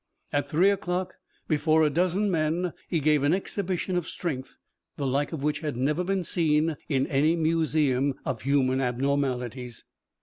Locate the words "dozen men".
1.91-2.73